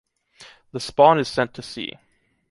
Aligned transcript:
The 0.71 0.79
spawn 0.79 1.19
is 1.19 1.27
sent 1.27 1.53
to 1.53 1.61
sea. 1.61 1.99